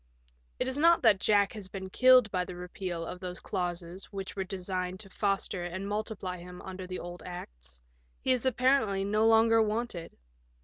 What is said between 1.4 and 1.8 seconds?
has